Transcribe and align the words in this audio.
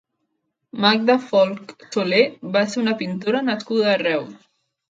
Magda 0.85 1.17
Folch 1.25 1.75
Solé 1.97 2.23
va 2.57 2.65
ser 2.73 2.81
una 2.87 2.97
pintora 3.03 3.47
nascuda 3.51 3.93
a 3.93 3.99
Reus. 4.07 4.37